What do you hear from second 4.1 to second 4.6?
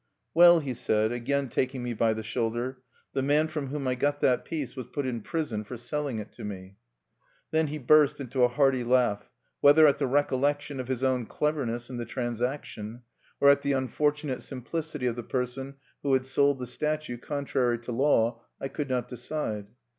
that